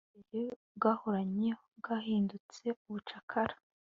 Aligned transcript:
ubwigenge 0.15 0.85
wahoranye, 0.85 1.49
bwahindutse 1.77 2.63
ubucakara 2.83 3.55